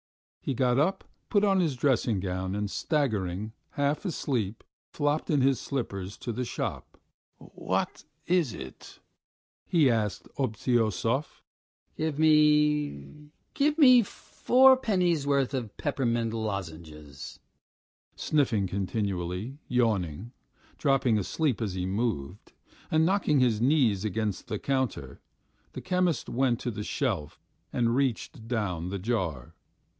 [0.39, 5.61] He got up, put on his dressing gown, and staggering, half asleep, flopped in his
[5.61, 6.99] slippers to the shop.
[7.37, 8.03] "What...
[8.25, 8.99] is it?"
[9.67, 11.43] he asked Obtyosov.
[11.95, 13.29] "Give me...
[13.53, 17.39] give me four pennyworth of peppermint lozenges."
[18.15, 20.31] Sniffing continually, yawning,
[20.79, 22.53] dropping asleep as he moved,
[22.89, 25.19] and knocking his knees against the counter,
[25.73, 27.39] the chemist went to the shelf
[27.71, 29.53] and reached down the jar.